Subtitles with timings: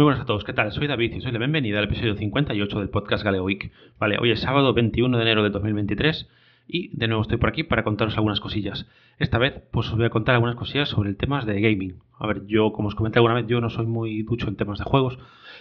[0.00, 0.72] Muy buenas a todos, ¿qué tal?
[0.72, 3.70] Soy David y soy la bienvenida al episodio 58 del podcast Galeo Week.
[3.98, 6.26] Vale, hoy es sábado 21 de enero de 2023
[6.66, 8.86] y de nuevo estoy por aquí para contaros algunas cosillas.
[9.18, 11.96] Esta vez pues os voy a contar algunas cosillas sobre el tema de gaming.
[12.18, 14.78] A ver, yo como os comenté alguna vez, yo no soy muy ducho en temas
[14.78, 15.18] de juegos,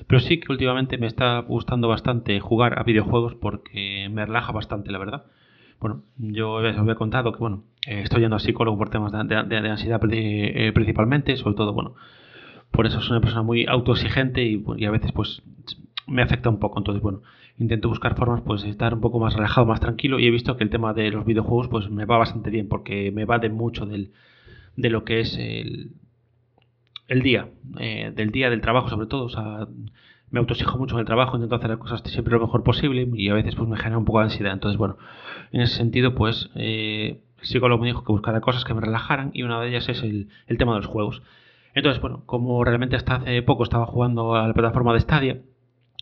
[0.07, 4.90] pero sí que últimamente me está gustando bastante jugar a videojuegos porque me relaja bastante,
[4.90, 5.26] la verdad.
[5.81, 9.35] Bueno, yo os había contado que, bueno, eh, estoy yendo a psicólogo por temas de,
[9.35, 11.95] ansiedad eh, principalmente, sobre todo, bueno,
[12.72, 15.41] por eso soy una persona muy autoexigente y, y, a veces, pues,
[16.08, 16.80] me afecta un poco.
[16.80, 17.22] Entonces, bueno,
[17.58, 20.58] intento buscar formas, pues, de estar un poco más relajado, más tranquilo y he visto
[20.58, 23.50] que el tema de los videojuegos, pues, me va bastante bien porque me va de
[23.50, 24.12] mucho del,
[24.76, 25.92] de lo que es el,
[27.08, 29.67] el día, eh, del día del trabajo sobre todo, o sea,
[30.31, 33.30] me autoexijo mucho en el trabajo, intento hacer las cosas siempre lo mejor posible y
[33.30, 34.54] a veces pues me genera un poco de ansiedad.
[34.54, 34.98] Entonces, bueno,
[35.52, 39.31] en ese sentido, pues eh, el psicólogo me dijo que buscara cosas que me relajaran
[39.34, 41.23] y una de ellas es el, el tema de los juegos.
[41.73, 45.42] Entonces, bueno, como realmente hasta hace poco estaba jugando a la plataforma de Stadia,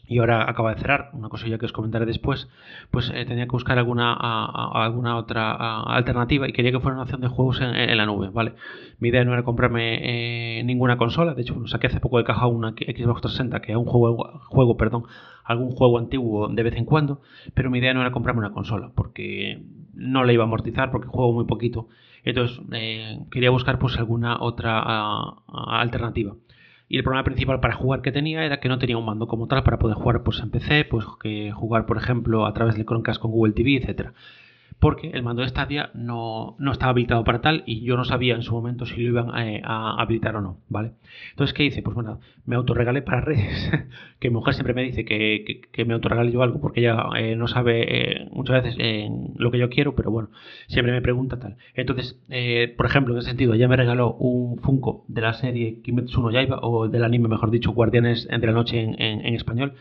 [0.08, 2.48] y ahora acaba de cerrar, una cosilla que os comentaré después,
[2.92, 7.20] pues eh, tenía que buscar alguna, alguna otra alternativa y quería que fuera una opción
[7.20, 8.54] de juegos en, la nube, ¿vale?
[9.00, 12.48] Mi idea no era comprarme eh, ninguna consola, de hecho saqué hace poco de caja
[12.48, 15.04] una Xbox 360 que es un juego, juego, perdón,
[15.44, 17.22] algún juego antiguo de vez en cuando,
[17.54, 19.62] pero mi idea no era comprarme una consola, porque
[19.98, 21.88] no la iba a amortizar, porque juego muy poquito,
[22.23, 24.80] entonces eh, quería buscar pues alguna otra
[25.48, 26.36] alternativa.
[26.90, 29.48] Y el problema principal para jugar que tenía era que no tenía un mando como
[29.48, 32.86] tal para poder jugar pues, en PC, pues que jugar, por ejemplo, a través de
[32.86, 34.14] Chromecast con Google TV, etcétera
[34.80, 38.36] porque el mando de Stadia no, no, estaba habilitado para tal y yo no sabía
[38.36, 40.92] en su momento si lo iban a, a habilitar o no, ¿vale?
[41.31, 41.81] Entonces, ¿qué hice?
[41.81, 43.72] Pues bueno, me autorregalé para redes,
[44.19, 47.36] que mi mujer siempre me dice que, que, me autorregale yo algo porque ella eh,
[47.36, 50.30] no sabe eh, muchas veces eh, lo que yo quiero, pero bueno,
[50.67, 51.58] siempre me pregunta tal.
[51.73, 52.19] Entonces,
[52.78, 56.31] por ejemplo, en ese sentido, ella me regaló un Funko de la serie Kimetsu no
[56.31, 59.73] Yaiba, o del anime, mejor dicho, Guardianes entre la Noche en, en español,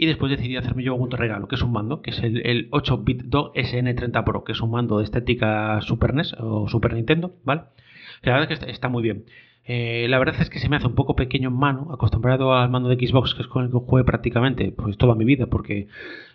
[0.00, 3.24] y después decidí hacerme yo un regalo, que es un mando, que es el, 8-bit
[3.24, 7.64] Dog SN30 Pro, que es un mando de estética Super NES o Super Nintendo, ¿vale?
[8.22, 9.26] la verdad es que está, muy bien.
[9.66, 12.70] Eh, la verdad es que se me hace un poco pequeño en mano, acostumbrado al
[12.70, 15.88] mando de Xbox, que es con el que jugué prácticamente pues toda mi vida, porque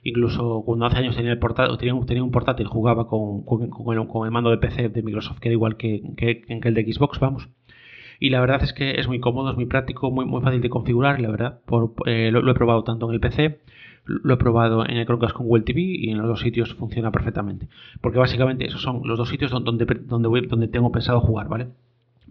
[0.03, 5.01] incluso cuando hace años tenía, portátil, un portátil, jugaba con, el, mando de PC de
[5.01, 7.49] Microsoft, que era igual que, que el de Xbox, vamos
[8.19, 10.69] y la verdad es que es muy cómodo, es muy práctico, muy, muy fácil de
[10.69, 11.59] configurar, la verdad.
[11.65, 13.59] Por, eh, lo, he probado tanto en el PC,
[14.05, 17.11] lo he probado en el Chromecast con Google TV y en los dos sitios funciona
[17.11, 17.67] perfectamente.
[18.01, 21.67] Porque básicamente esos son los dos sitios donde, donde, donde tengo pensado jugar, ¿vale?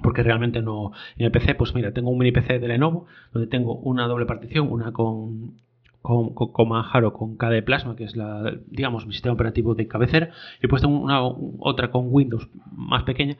[0.02, 0.92] Porque realmente no.
[1.16, 4.26] En el PC, pues mira, tengo un mini PC de Lenovo, donde tengo una doble
[4.26, 5.54] partición, una con
[6.04, 9.88] con, con, con Manjaro con KDE Plasma, que es la, digamos, mi sistema operativo de
[9.88, 10.32] cabecera,
[10.62, 11.22] y pues tengo una
[11.60, 13.38] otra con Windows más pequeña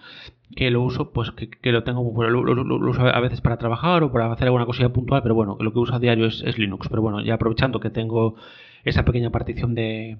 [0.56, 4.32] que lo uso, pues que, lo tengo, lo, uso a veces para trabajar o para
[4.32, 6.88] hacer alguna cosilla puntual, pero bueno, lo que uso a diario es, Linux.
[6.88, 8.36] Pero bueno, ya aprovechando que tengo
[8.82, 10.16] esa pequeña partición de,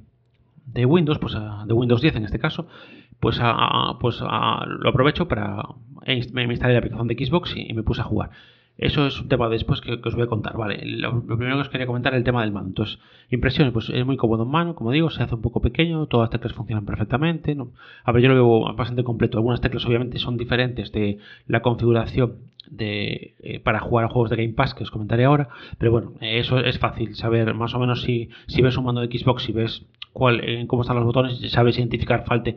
[0.67, 2.67] de Windows, pues de Windows 10 en este caso,
[3.21, 3.41] pues,
[4.01, 5.63] pues lo aprovecho para
[6.07, 8.33] me instalé la aplicación de Xbox y me puse a jugar.
[8.77, 10.81] Eso es un tema después que, os voy a contar, ¿vale?
[10.85, 12.71] Lo, primero que os quería comentar es el tema del mando.
[12.71, 12.99] Entonces,
[13.31, 16.25] impresiones, pues es muy cómodo en mano, como digo, se hace un poco pequeño, todas
[16.25, 17.55] las teclas funcionan perfectamente.
[17.55, 17.71] ¿no?
[18.03, 19.39] A ver, yo lo veo bastante completo.
[19.39, 24.37] Algunas teclas obviamente son diferentes de la configuración de, eh, para jugar a juegos de
[24.37, 28.03] Game Pass que os comentaré ahora, pero bueno, eso es fácil saber más o menos
[28.03, 28.31] si,
[28.61, 29.85] ves un mando de Xbox, si ves
[30.15, 32.57] cuál, eh, cómo están los botones, sabes identificar falte,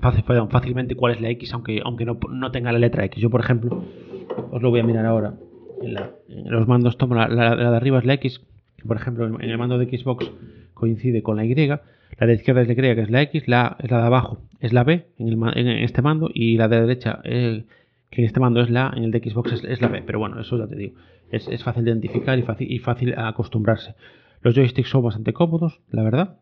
[0.00, 3.22] fácilmente cuál es la X, aunque, aunque no tenga la letra X.
[3.22, 3.84] Yo, por ejemplo,
[4.50, 5.34] os lo voy a mirar ahora
[6.28, 8.40] los mandos tomo la, de arriba es la X,
[8.86, 10.30] por ejemplo en el mando de Xbox
[10.74, 11.80] coincide con la Y, la
[12.26, 14.72] de izquierda es la Y, que es la X, la, es la de abajo es
[14.72, 18.92] la B en, este mando y la de derecha, que en este mando es la
[18.96, 20.96] en el de Xbox es, la B, pero bueno, eso ya te digo,
[21.30, 23.94] es, es fácil de identificar y fácil, y fácil acostumbrarse.
[24.42, 26.38] Los joysticks son bastante cómodos, la verdad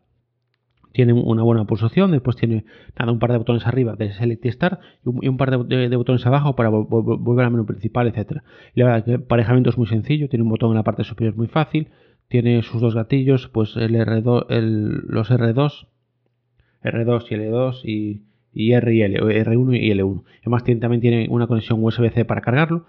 [0.93, 2.65] tiene una buena pulsación, después tiene
[2.97, 6.25] nada, un par de botones arriba de Select y Start y un, par de, botones
[6.25, 8.43] abajo para volver al menú principal, etcétera.
[8.75, 11.03] Y la verdad que el parejamiento es muy sencillo, tiene un botón en la parte
[11.03, 11.89] superior muy fácil,
[12.27, 14.45] tiene sus dos gatillos, pues el R2,
[15.07, 15.87] los R2,
[16.83, 18.23] R2 y L2
[18.53, 20.23] y, R y L, R1 y L1.
[20.41, 22.85] Además tiene, también tiene una conexión USB-C para cargarlo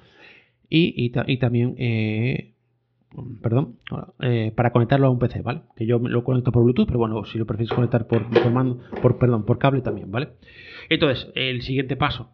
[0.69, 2.54] y, y, también eh,
[3.43, 3.77] perdón,
[4.21, 5.63] eh, para conectarlo a un PC, ¿vale?
[5.77, 9.19] Que yo lo conecto por Bluetooth, pero bueno, si lo prefieres conectar por, mando, por,
[9.19, 10.31] perdón, por cable también, ¿vale?
[10.89, 12.31] Entonces, el siguiente paso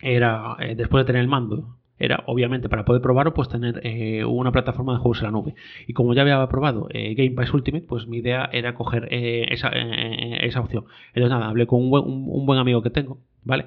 [0.00, 4.24] era, eh, después de tener el mando, era obviamente para poder probarlo, pues tener eh,
[4.24, 5.54] una plataforma de juegos en la nube.
[5.86, 10.60] Y como ya había probado Game Pass Ultimate, pues mi idea era coger esa, esa
[10.60, 10.84] opción.
[11.08, 13.66] Entonces nada, hablé con un buen, un buen amigo que tengo, ¿vale?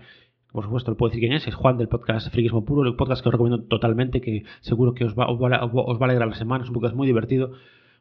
[0.51, 3.24] Por supuesto, le puedo decir quién es, es Juan del podcast Friquismo Puro, el podcast
[3.24, 6.63] que os recomiendo totalmente, que seguro que os va, os va, a alegrar la semana,
[6.63, 7.53] es un podcast muy divertido,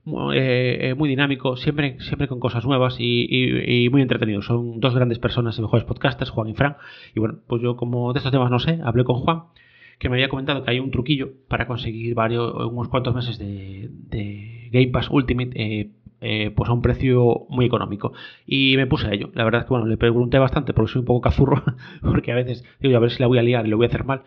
[0.04, 4.42] muy, eh, muy dinámico, siempre, siempre con cosas nuevas y, muy entretenido.
[4.42, 6.76] Son dos grandes personas y mejores podcasters, Juan y Fran.
[7.14, 9.44] Y bueno, pues yo como de estos temas no sé, hablé con Juan,
[10.00, 13.90] que me había comentado que hay un truquillo para conseguir varios, unos cuantos meses de,
[14.72, 18.12] Game Pass Ultimate eh, eh, pues a un precio muy económico.
[18.46, 19.30] Y me puse a ello.
[19.34, 21.62] La verdad es que bueno, le pregunté bastante porque soy un poco cazurro,
[22.02, 23.88] porque a veces digo, a ver si la voy a liar y lo voy a
[23.88, 24.22] hacer mal.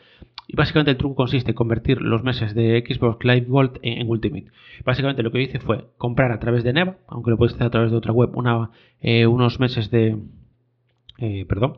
[0.47, 4.47] Y básicamente el truco consiste en convertir los meses de Xbox Live Gold en, Ultimate.
[4.83, 7.71] Básicamente lo que hice fue comprar a través de Neva, aunque lo puedes hacer a
[7.71, 10.17] través de otra web, una, eh, unos meses de...
[11.19, 11.75] Eh, perdón,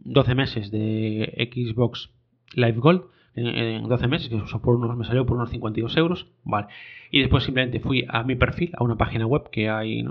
[0.00, 2.10] 12 meses de Xbox
[2.54, 3.02] Live Gold
[3.38, 6.66] en, 12 meses, que por unos, me salió por unos 52 euros, vale.
[7.10, 10.04] Y después simplemente fui a mi perfil, a una página web que hay,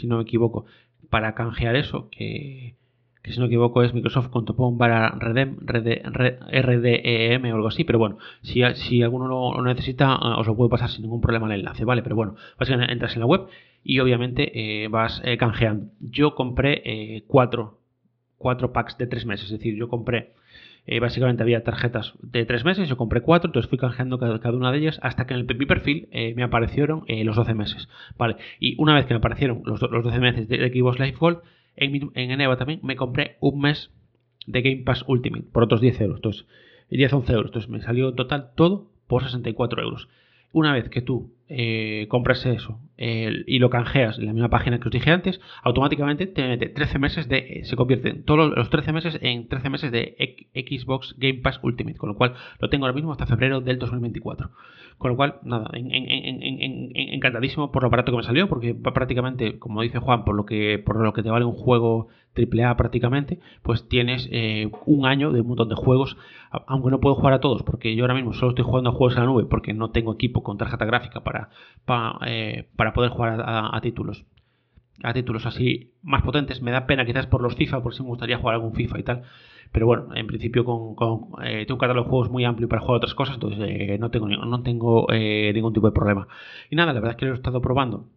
[0.00, 0.66] si no me equivoco,
[1.10, 2.74] para canjear eso, que,
[3.24, 8.62] si no me equivoco es microsoft.com para redem, RDEM o algo así, pero bueno, si,
[8.74, 12.02] si alguno lo, necesita, eh, os lo puedo pasar sin ningún problema el enlace, ¿vale?
[12.02, 13.46] Pero bueno, básicamente entras en la web
[13.84, 15.86] y obviamente eh, vas eh, canjeando.
[16.00, 17.79] Yo compré cuatro,
[18.40, 20.32] cuatro packs de tres meses, es decir, yo compré
[20.86, 24.72] eh, básicamente había tarjetas de tres meses, yo compré cuatro, entonces fui canjeando cada, una
[24.72, 27.88] de ellas hasta que en el mi perfil eh, me aparecieron eh, los 12 meses.
[28.16, 31.40] Vale, y una vez que me aparecieron los, los 12 meses de, Xbox Live Gold,
[31.76, 33.90] en, en Eneva también me compré un mes
[34.46, 36.16] de Game Pass Ultimate por otros 10 euros.
[36.16, 36.46] Entonces,
[36.90, 37.46] 10-11 euros.
[37.46, 40.08] Entonces me salió en total todo por 64 euros.
[40.52, 44.88] Una vez que tú eh, compras eso y lo canjeas en la misma página que
[44.88, 47.38] os dije antes, automáticamente te mete 13 meses de.
[47.38, 50.14] Eh, se convierten todos los 13 meses en 13 meses de
[50.54, 54.50] Xbox Game Pass Ultimate, con lo cual lo tengo ahora mismo hasta febrero del 2024.
[54.98, 59.98] Con lo cual, nada, encantadísimo por lo barato que me salió, porque prácticamente, como dice
[59.98, 64.28] Juan, por lo que, por lo que te vale un juego AAA prácticamente, pues tienes
[64.30, 66.16] eh, un año de un montón de juegos,
[66.50, 69.14] aunque no puedo jugar a todos, porque yo ahora mismo solo estoy jugando a juegos
[69.14, 71.50] en la nube, porque no tengo equipo con tarjeta gráfica para,
[71.84, 74.24] para, eh, poder jugar a, títulos
[75.02, 76.60] a títulos así más potentes.
[76.60, 79.02] Me da pena quizás por los FIFA, por si me gustaría jugar algún FIFA y
[79.02, 79.22] tal.
[79.72, 80.94] Pero bueno, en principio con,
[81.42, 84.28] eh, tengo un catálogo de juegos muy amplio para jugar otras cosas, entonces no tengo,
[84.28, 86.28] no tengo ningún tipo de problema.
[86.68, 88.08] Y nada, la verdad es que lo he estado probando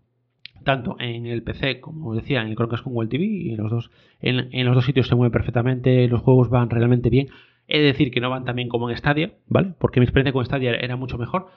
[0.64, 3.72] tanto en el PC, como decía, en el Chromecast con Google TV, y en los
[3.72, 7.28] dos, en, los dos sitios se mueve perfectamente, los juegos van realmente bien.
[7.68, 9.74] He de decir que no van tan bien como en Stadia, ¿vale?
[9.80, 11.48] Porque mi experiencia con Stadia era mucho mejor.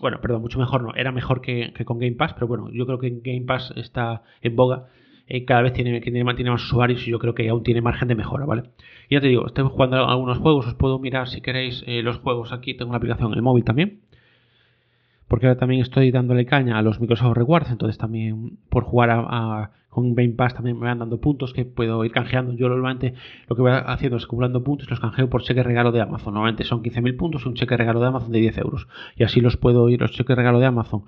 [0.00, 2.98] Bueno, perdón, mucho mejor no, era mejor que, con Game Pass, pero bueno, yo creo
[2.98, 4.86] que Game Pass está en boga.
[5.26, 8.14] Eh, cada vez tiene, tiene, más usuarios y yo creo que aún tiene margen de
[8.14, 8.64] mejora, ¿vale?
[9.08, 12.16] Y ya te digo, estoy jugando algunos juegos, os puedo mirar si queréis eh, los
[12.18, 14.00] juegos aquí, tengo una aplicación en el móvil también
[15.30, 19.70] porque ahora también estoy dándole caña a los Microsoft Rewards, entonces también por jugar a,
[19.88, 22.52] con Game Pass también me van dando puntos que puedo ir canjeando.
[22.54, 23.14] Yo normalmente
[23.46, 26.34] lo que voy haciendo es acumulando puntos los canjeo por cheque regalo de Amazon.
[26.34, 28.88] Normalmente son 15.000 puntos y un cheque regalo de Amazon de 10 euros.
[29.14, 31.04] Y así los puedo ir, los cheques regalo de Amazon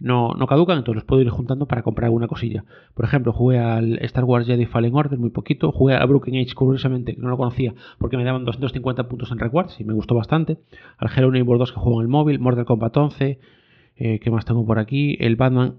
[0.00, 2.64] no, no caducan, entonces los puedo ir juntando para comprar alguna cosilla.
[2.94, 6.54] Por ejemplo, jugué al Star Wars Jedi Fallen Order muy poquito, jugué a Broken Age
[6.54, 10.14] curiosamente, que no lo conocía, porque me daban 250 puntos en rewards y me gustó
[10.14, 10.58] bastante.
[10.98, 13.38] Al Hero Neighbor 2 que juego en el móvil, Mortal Kombat 11,
[13.96, 15.16] eh, ¿Qué más tengo por aquí?
[15.20, 15.76] El Batman,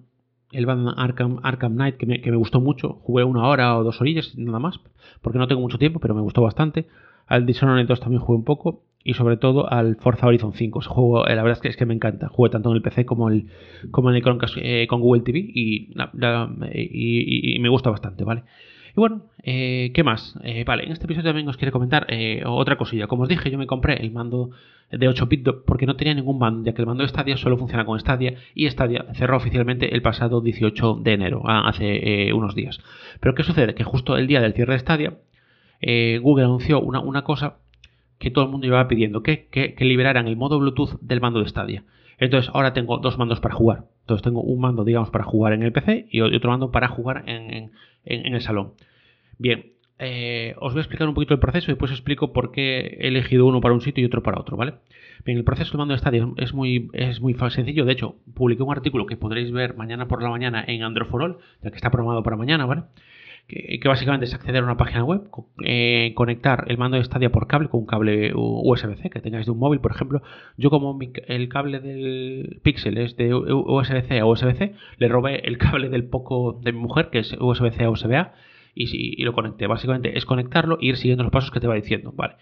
[0.52, 3.00] el Batman Arkham, Arkham Knight, que me, que me, gustó mucho.
[3.04, 4.80] Jugué una hora o dos orillas, nada más,
[5.22, 6.88] porque no tengo mucho tiempo, pero me gustó bastante.
[7.28, 8.84] Al Dishonored 2 también jugué un poco.
[9.08, 10.80] Y sobre todo al Forza Horizon 5.
[10.80, 12.28] Ese juego, eh, la verdad es que, es que me encanta.
[12.28, 13.50] Jugué tanto en el PC como, el,
[13.92, 15.94] como en el Chromecast eh, con Google TV y,
[16.74, 18.46] y, y, me gusta bastante, ¿vale?
[18.96, 20.40] Y bueno, eh, ¿qué más?
[20.44, 23.08] Eh, vale, en este episodio también os quiero comentar eh, otra cosilla.
[23.08, 24.52] Como os dije, yo me compré el mando
[24.90, 27.58] de 8 bits porque no tenía ningún mando, ya que el mando de Stadia solo
[27.58, 32.56] funciona con Stadia y Stadia cerró oficialmente el pasado 18 de enero, ah, hace unos
[32.56, 32.80] días.
[33.20, 33.76] Pero ¿qué sucede?
[33.76, 35.18] Que justo el día del cierre de Stadia,
[36.22, 37.58] Google anunció una, cosa
[38.18, 41.50] que todo el mundo iba pidiendo, que, que, liberaran el modo Bluetooth del mando de
[41.50, 41.84] Stadia.
[42.18, 43.86] Entonces ahora tengo dos mandos para jugar.
[44.02, 47.24] Entonces tengo un mando, digamos, para jugar en el PC y otro mando para jugar
[47.28, 47.72] en,
[48.06, 48.74] el salón.
[49.38, 52.98] Bien, eh, os voy a explicar un poquito el proceso y después explico por qué
[53.00, 54.76] he elegido uno para un sitio y otro para otro, ¿vale?
[55.26, 57.86] Bien, el proceso del mando de Stadia es muy, es muy sencillo.
[57.86, 61.24] De hecho, publiqué un artículo que podréis ver mañana por la mañana en Android for
[61.24, 62.84] All, ya que está programado para mañana, ¿vale?
[63.48, 65.30] Que, básicamente es acceder a una página web,
[65.64, 69.52] eh, conectar el mando de Stadia por cable con un cable USB-C que tengáis de
[69.52, 70.24] un móvil, por ejemplo.
[70.58, 70.98] Yo como
[71.28, 76.60] el cable del Pixel es de USB-C a USB-C, le robé el cable del Poco
[76.64, 78.34] de mi mujer, que es USB-C a USB-A,
[78.74, 79.68] y, lo conecté.
[79.68, 82.12] Básicamente es conectarlo e ir siguiendo los pasos que te va diciendo.
[82.16, 82.36] Vale.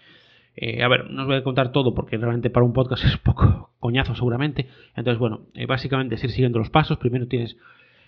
[0.56, 3.18] Eh, a ver, no os voy a contar todo porque realmente para un podcast es
[3.18, 4.68] poco coñazo seguramente.
[4.96, 6.96] Entonces, bueno, eh, básicamente es ir siguiendo los pasos.
[6.96, 7.58] Primero tienes,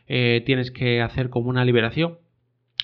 [0.06, 2.18] tienes que hacer como una liberación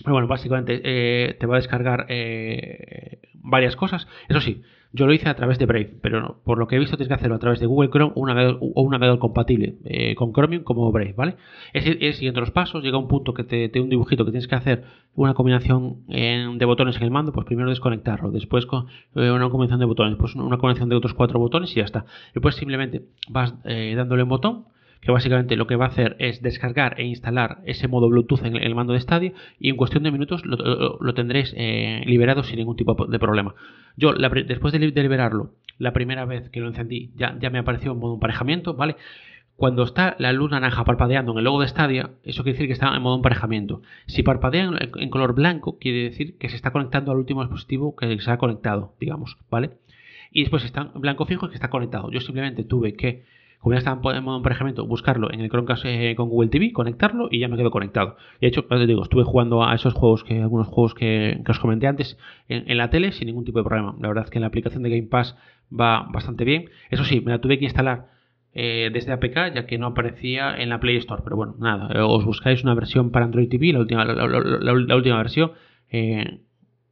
[0.04, 4.08] bueno, básicamente eh, te va a descargar eh, varias cosas.
[4.28, 6.96] Eso sí, yo lo hice a través de Brave, pero por lo que he visto
[6.96, 8.20] tienes que hacerlo a través de Google Chrome o
[8.82, 11.36] un navegador, compatible eh, con Chromium como Brave, ¿vale?
[11.72, 14.48] Es, es siguiendo los pasos, llega un punto que te, te un dibujito que tienes
[14.48, 14.84] que hacer
[15.14, 19.86] una combinación de botones en el mando, pues primero desconectarlo, después con, una combinación de
[19.86, 22.06] botones, pues una combinación de otros cuatro botones y ya está.
[22.34, 24.71] Después simplemente vas dándole un botón
[25.02, 28.56] que básicamente lo que va a hacer es descargar e instalar ese modo Bluetooth en
[28.56, 32.76] el mando de Stadia y en cuestión de minutos lo, tendréis eh, liberado sin ningún
[32.76, 33.54] tipo de problema.
[33.96, 37.98] Yo, después de, liberarlo, la primera vez que lo encendí, ya, ya me apareció en
[37.98, 38.94] modo emparejamiento, ¿vale?
[39.56, 42.72] Cuando está la luz naranja parpadeando en el logo de Stadia, eso quiere decir que
[42.72, 43.82] está en modo emparejamiento.
[44.06, 48.18] Si parpadea en color blanco, quiere decir que se está conectando al último dispositivo que
[48.20, 49.70] se ha conectado, digamos, ¿vale?
[50.30, 52.10] Y después está en blanco fijo que está conectado.
[52.12, 53.24] Yo simplemente tuve que
[53.62, 57.28] como ya estaba en modo emparejamiento, buscarlo en el Chromecast eh, con Google TV, conectarlo
[57.30, 58.16] y ya me quedo conectado.
[58.40, 61.86] De hecho, te digo, estuve jugando a esos juegos, que algunos juegos que, os comenté
[61.86, 63.94] antes, en, la tele sin ningún tipo de problema.
[64.00, 65.36] La verdad es que la aplicación de Game Pass
[65.72, 66.70] va bastante bien.
[66.90, 68.08] Eso sí, me la tuve que instalar
[68.52, 71.22] eh, desde APK, ya que no aparecía en la Play Store.
[71.22, 75.18] Pero bueno, nada, eh, os buscáis una versión para Android TV, la última, la, última
[75.18, 75.52] versión.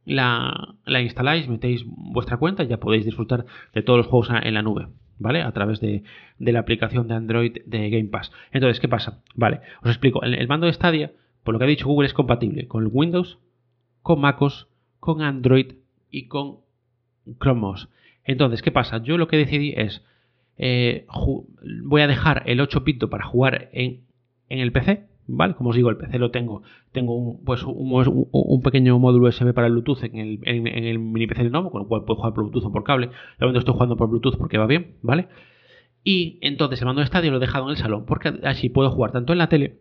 [0.05, 4.61] La, instaláis, metéis vuestra cuenta y ya podéis disfrutar de todos los juegos en la
[4.61, 4.87] nube.
[5.21, 5.43] ¿vale?
[5.43, 6.03] A través de,
[6.39, 8.31] la aplicación de Android de Game Pass.
[8.51, 9.21] Entonces, ¿qué pasa?
[9.35, 10.23] Vale, os explico.
[10.23, 11.11] El, mando de Stadia,
[11.43, 13.37] por lo que ha dicho Google, es compatible con Windows,
[14.01, 14.67] con MacOS,
[14.99, 15.73] con Android
[16.09, 16.57] y con
[17.39, 17.89] Chrome OS.
[18.23, 19.01] Entonces, ¿qué pasa?
[19.03, 20.03] Yo lo que decidí es,
[20.57, 21.05] eh,
[21.83, 24.01] voy a dejar el 8 pito para jugar en,
[24.49, 25.55] en el PC, ¿vale?
[25.55, 26.63] Como os digo, el PC lo tengo.
[26.91, 31.27] Tengo un, pues un, pequeño módulo USB para el Bluetooth en el, en, el mini
[31.27, 33.07] PC nuevo, con lo cual puedo jugar por Bluetooth o por cable.
[33.07, 35.27] De momento estoy jugando por Bluetooth porque va bien, ¿vale?
[36.03, 38.89] Y entonces el mando de estadio lo he dejado en el salón porque así puedo
[38.89, 39.79] jugar tanto en la tele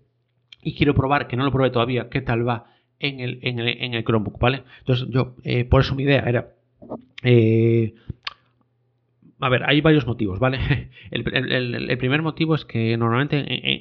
[0.63, 2.67] y quiero probar, que no lo probé todavía, qué tal va
[2.99, 4.63] en el, en el, en el Chromebook, ¿vale?
[4.81, 6.53] Entonces yo, eh, por eso mi idea era
[7.23, 7.95] eh,
[9.41, 10.91] a ver, hay varios motivos, ¿vale?
[11.11, 13.39] El, primer motivo es que normalmente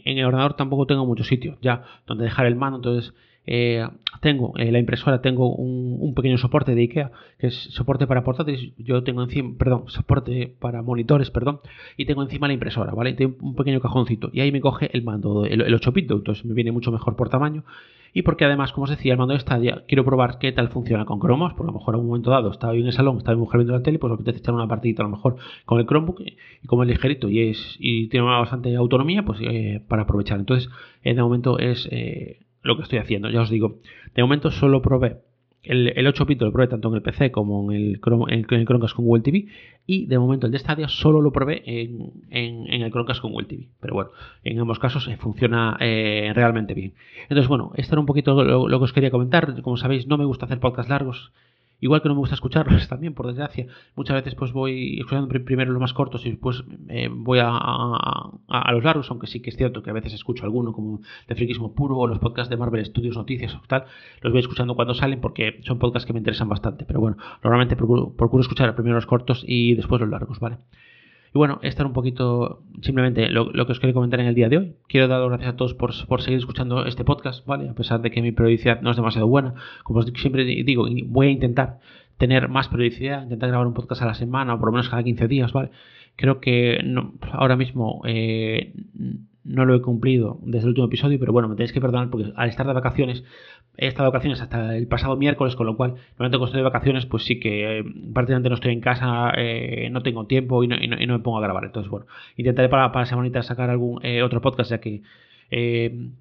[0.09, 3.13] en, el ordenador tampoco tengo mucho sitio ya donde dejar el mando, entonces
[3.51, 3.83] eh,
[4.21, 8.73] tengo eh, la impresora, tengo un, pequeño soporte de IKEA, que es soporte para portátiles,
[8.77, 11.59] yo tengo encima, perdón, soporte para monitores, perdón,
[11.97, 13.13] y tengo encima la impresora, ¿vale?
[13.13, 16.45] Tengo un pequeño cajoncito y ahí me coge el mando, el, el 8 bit, entonces
[16.45, 17.63] me viene mucho mejor por tamaño
[18.13, 21.05] y porque además, como os decía, el mando de Stadia quiero probar qué tal funciona
[21.05, 23.17] con Chromos, porque a lo mejor en un momento dado estaba yo en el salón,
[23.17, 25.37] estaba mi mujer viendo la tele, pues me apetece echar una partidita a lo mejor
[25.65, 29.81] con el Chromebook y, como es ligerito y es y tiene bastante autonomía, pues eh,
[29.87, 30.39] para aprovechar.
[30.39, 30.69] Entonces,
[31.03, 31.87] de momento es
[32.61, 33.29] lo que estoy haciendo.
[33.29, 33.79] Ya os digo,
[34.15, 35.17] de momento solo probé
[35.63, 38.95] el, 8 bit lo probé tanto en el PC como en el, en, el Chromecast
[38.95, 39.47] con Google TV.
[39.85, 43.47] Y de momento el de Stadia solo lo probé en, en, el Chromecast con Google
[43.47, 43.67] TV.
[43.79, 44.11] Pero bueno,
[44.43, 46.93] en ambos casos eh, funciona eh, realmente bien.
[47.23, 49.61] Entonces, bueno, esto era un poquito lo, lo, que os quería comentar.
[49.61, 51.31] Como sabéis, no me gusta hacer podcasts largos.
[51.81, 53.67] Igual que no me gusta escucharlos también, por desgracia.
[53.95, 58.71] Muchas veces pues voy escuchando primero los más cortos y después eh, voy a, a,
[58.71, 61.73] los largos, aunque sí que es cierto que a veces escucho alguno como de friquismo
[61.73, 63.85] puro o los podcasts de Marvel Studios Noticias o tal.
[64.21, 66.85] Los voy escuchando cuando salen porque son podcasts que me interesan bastante.
[66.85, 70.57] Pero bueno, normalmente procuro, procuro escuchar primero los cortos y después los largos, ¿vale?
[71.33, 74.49] Y bueno, esto era un poquito simplemente lo, que os quería comentar en el día
[74.49, 74.75] de hoy.
[74.87, 77.69] Quiero dar las gracias a todos por, por, seguir escuchando este podcast, ¿vale?
[77.69, 79.53] A pesar de que mi periodicidad no es demasiado buena.
[79.83, 81.79] Como siempre digo, voy a intentar
[82.17, 85.03] tener más periodicidad, intentar grabar un podcast a la semana o por lo menos cada
[85.03, 85.69] 15 días, ¿vale?
[86.15, 86.79] Creo que
[87.31, 88.73] ahora mismo eh,
[89.43, 92.31] no lo he cumplido desde el último episodio, pero bueno, me tenéis que perdonar porque
[92.35, 93.23] al estar de vacaciones,
[93.77, 96.63] he estado de vacaciones hasta el pasado miércoles, con lo cual, normalmente cuando estoy de
[96.63, 100.67] vacaciones, pues sí que eh, prácticamente no estoy en casa, eh, no tengo tiempo y
[100.67, 101.63] no, me pongo a grabar.
[101.63, 102.05] Entonces, bueno,
[102.35, 105.01] intentaré para, para la semanita sacar algún eh, otro podcast, ya que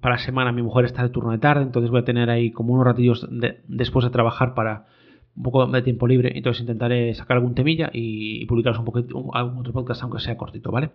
[0.01, 2.49] para la semana mi mujer está de turno de tarde, entonces voy a tener ahí
[2.49, 3.27] como unos ratillos
[3.67, 4.87] después de trabajar para
[5.35, 9.59] un poco de tiempo libre, entonces intentaré sacar algún temilla y, publicaros un poquito algún
[9.59, 10.89] otro podcast, aunque sea cortito, ¿vale?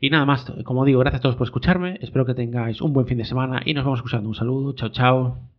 [0.00, 3.06] Y nada más, como digo, gracias a todos por escucharme, espero que tengáis un buen
[3.06, 4.28] fin de semana y nos vamos escuchando.
[4.28, 5.55] Un saludo, chao, chao.